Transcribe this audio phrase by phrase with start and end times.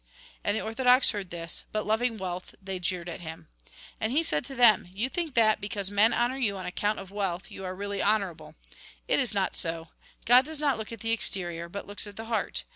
[0.43, 1.63] And the orthodox heard this.
[1.71, 3.49] But loving wealth, they jeered at him.
[3.99, 7.11] And he said to them:" You think that, because men honour you on account of
[7.11, 8.55] wealth, you are really honourable.
[9.07, 9.89] It is not so.
[10.25, 12.63] God does not look at the exterior, but looks at the heart.